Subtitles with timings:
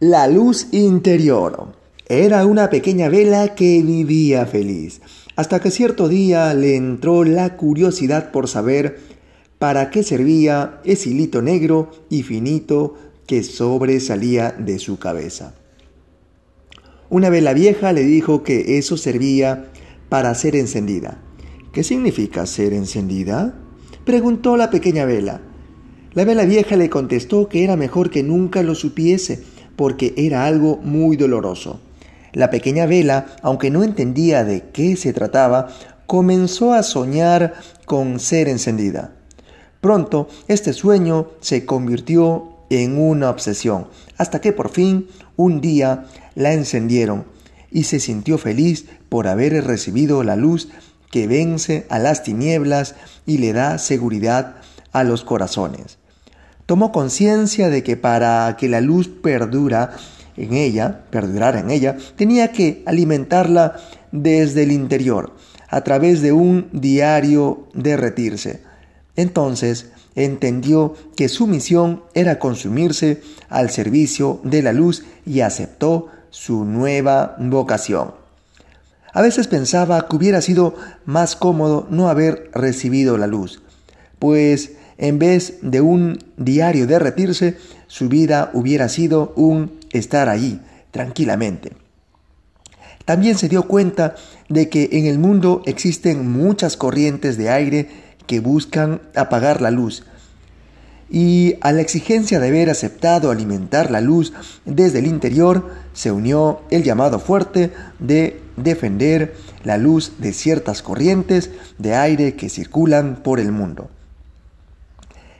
[0.00, 1.72] La luz interior.
[2.06, 5.00] Era una pequeña vela que vivía feliz,
[5.34, 9.00] hasta que cierto día le entró la curiosidad por saber
[9.58, 12.94] para qué servía ese hilito negro y finito
[13.26, 15.54] que sobresalía de su cabeza.
[17.10, 19.66] Una vela vieja le dijo que eso servía
[20.08, 21.20] para ser encendida.
[21.72, 23.58] ¿Qué significa ser encendida?
[24.04, 25.40] preguntó la pequeña vela.
[26.14, 29.42] La vela vieja le contestó que era mejor que nunca lo supiese,
[29.78, 31.78] porque era algo muy doloroso.
[32.32, 35.68] La pequeña vela, aunque no entendía de qué se trataba,
[36.06, 37.54] comenzó a soñar
[37.86, 39.12] con ser encendida.
[39.80, 46.52] Pronto este sueño se convirtió en una obsesión, hasta que por fin un día la
[46.54, 47.24] encendieron
[47.70, 50.70] y se sintió feliz por haber recibido la luz
[51.12, 54.56] que vence a las tinieblas y le da seguridad
[54.90, 55.98] a los corazones
[56.68, 59.96] tomó conciencia de que para que la luz perdura
[60.36, 63.76] en ella, perdurara en ella, tenía que alimentarla
[64.12, 65.34] desde el interior,
[65.70, 68.60] a través de un diario derretirse.
[69.16, 76.66] Entonces entendió que su misión era consumirse al servicio de la luz y aceptó su
[76.66, 78.12] nueva vocación.
[79.14, 80.74] A veces pensaba que hubiera sido
[81.06, 83.62] más cómodo no haber recibido la luz,
[84.18, 90.60] pues en vez de un diario derretirse, su vida hubiera sido un estar allí,
[90.90, 91.72] tranquilamente.
[93.04, 94.16] También se dio cuenta
[94.50, 97.88] de que en el mundo existen muchas corrientes de aire
[98.26, 100.04] que buscan apagar la luz.
[101.08, 104.34] Y a la exigencia de haber aceptado alimentar la luz
[104.66, 111.50] desde el interior, se unió el llamado fuerte de defender la luz de ciertas corrientes
[111.78, 113.88] de aire que circulan por el mundo.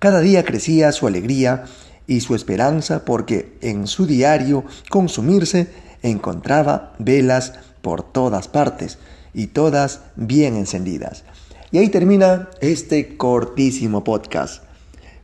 [0.00, 1.64] Cada día crecía su alegría
[2.06, 5.68] y su esperanza porque en su diario consumirse
[6.02, 8.96] encontraba velas por todas partes
[9.34, 11.24] y todas bien encendidas.
[11.70, 14.64] Y ahí termina este cortísimo podcast.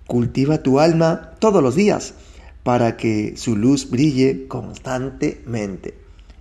[0.06, 2.12] Cultiva tu alma todos los días
[2.62, 5.94] para que su luz brille constantemente.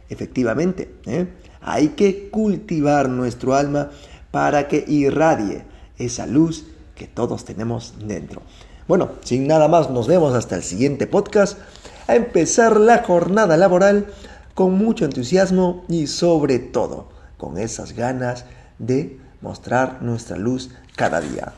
[0.09, 1.28] Efectivamente, ¿eh?
[1.62, 3.91] hay que cultivar nuestro alma
[4.31, 5.63] para que irradie
[5.97, 8.41] esa luz que todos tenemos dentro.
[8.88, 11.57] Bueno, sin nada más, nos vemos hasta el siguiente podcast.
[12.07, 14.07] A empezar la jornada laboral
[14.53, 18.45] con mucho entusiasmo y sobre todo con esas ganas
[18.79, 21.53] de mostrar nuestra luz cada día.